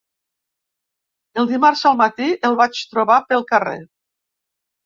El 1.43 1.51
dimarts 1.51 1.85
al 1.91 1.99
matí 2.01 2.31
el 2.51 2.57
vaig 2.63 2.81
trobar 2.95 3.21
pel 3.29 3.47
carrer 3.55 3.79